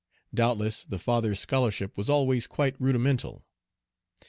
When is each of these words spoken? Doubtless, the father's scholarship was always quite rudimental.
Doubtless, 0.33 0.83
the 0.83 0.97
father's 0.97 1.39
scholarship 1.39 1.95
was 1.95 2.09
always 2.09 2.47
quite 2.47 2.75
rudimental. 2.81 3.45